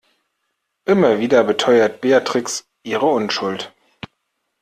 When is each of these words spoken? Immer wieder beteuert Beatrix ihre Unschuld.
Immer 0.85 1.19
wieder 1.19 1.43
beteuert 1.43 2.01
Beatrix 2.01 2.65
ihre 2.81 3.05
Unschuld. 3.05 3.71